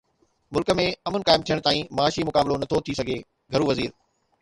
[0.55, 3.99] ملڪ ۾ امن قائم ٿيڻ تائين معاشي مقابلو نٿو ٿي سگهي: گهرو وزير